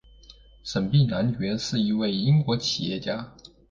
[0.63, 3.33] 沈弼男爵是一位英国企业家。